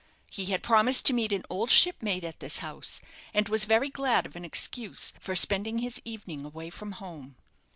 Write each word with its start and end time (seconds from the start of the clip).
He 0.31 0.45
had 0.45 0.63
promised 0.63 1.05
to 1.05 1.13
meet 1.13 1.31
an 1.31 1.43
old 1.47 1.69
shipmate 1.69 2.23
at 2.23 2.39
this 2.39 2.57
house, 2.57 3.01
and 3.35 3.47
was 3.47 3.65
very 3.65 3.91
glad 3.91 4.25
of 4.25 4.35
an 4.35 4.43
excuse 4.43 5.13
for 5.19 5.35
spending 5.35 5.77
his 5.77 6.01
evening 6.03 6.43
away 6.43 6.71
from 6.71 6.93
home. 6.93 7.35